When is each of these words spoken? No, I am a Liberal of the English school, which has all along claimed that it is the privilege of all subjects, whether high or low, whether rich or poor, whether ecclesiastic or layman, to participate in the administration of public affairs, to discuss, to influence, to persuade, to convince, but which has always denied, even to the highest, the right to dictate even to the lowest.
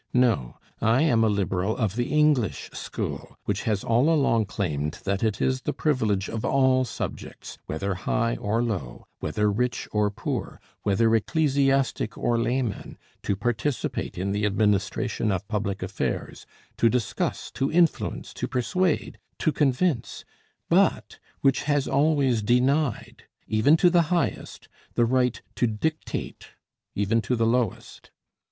No, 0.15 0.57
I 0.81 1.03
am 1.03 1.23
a 1.23 1.29
Liberal 1.29 1.77
of 1.77 1.95
the 1.95 2.11
English 2.11 2.71
school, 2.73 3.37
which 3.45 3.65
has 3.65 3.83
all 3.83 4.09
along 4.11 4.45
claimed 4.47 4.93
that 5.03 5.21
it 5.21 5.39
is 5.39 5.61
the 5.61 5.73
privilege 5.73 6.27
of 6.27 6.43
all 6.43 6.85
subjects, 6.85 7.59
whether 7.67 7.93
high 7.93 8.35
or 8.37 8.63
low, 8.63 9.05
whether 9.19 9.51
rich 9.51 9.87
or 9.91 10.09
poor, 10.09 10.59
whether 10.81 11.13
ecclesiastic 11.15 12.17
or 12.17 12.39
layman, 12.39 12.97
to 13.21 13.35
participate 13.35 14.17
in 14.17 14.31
the 14.31 14.43
administration 14.43 15.31
of 15.31 15.47
public 15.47 15.83
affairs, 15.83 16.47
to 16.77 16.89
discuss, 16.89 17.51
to 17.51 17.71
influence, 17.71 18.33
to 18.33 18.47
persuade, 18.47 19.19
to 19.37 19.51
convince, 19.51 20.25
but 20.67 21.19
which 21.41 21.65
has 21.65 21.87
always 21.87 22.41
denied, 22.41 23.25
even 23.45 23.77
to 23.77 23.91
the 23.91 24.01
highest, 24.09 24.67
the 24.95 25.05
right 25.05 25.43
to 25.53 25.67
dictate 25.67 26.47
even 26.95 27.21
to 27.21 27.35
the 27.35 27.45
lowest. 27.45 28.09